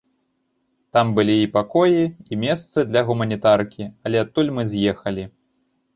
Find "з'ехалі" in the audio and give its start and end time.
4.73-5.23